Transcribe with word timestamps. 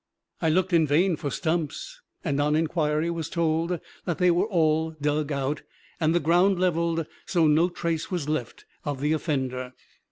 I 0.41 0.49
looked 0.49 0.73
in 0.73 0.87
vain 0.87 1.15
for 1.15 1.29
stumps, 1.29 2.01
and 2.23 2.41
on 2.41 2.55
inquiry 2.55 3.11
was 3.11 3.29
told 3.29 3.79
that 4.05 4.17
they 4.17 4.31
were 4.31 4.47
all 4.47 4.95
dug 4.99 5.31
out, 5.31 5.61
and 5.99 6.15
the 6.15 6.19
ground 6.19 6.57
leveled 6.59 7.05
so 7.27 7.45
no 7.45 7.69
trace 7.69 8.09
was 8.09 8.27
left 8.27 8.65
of 8.83 8.99
the 8.99 9.13
offender. 9.13 9.73